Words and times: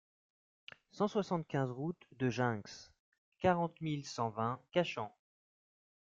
cent 0.89 1.07
soixante-quinze 1.09 1.69
route 1.69 2.07
de 2.17 2.31
Ginx, 2.31 2.91
quarante 3.37 3.79
mille 3.81 4.03
cent 4.03 4.31
vingt 4.31 4.59
Cachen 4.71 5.11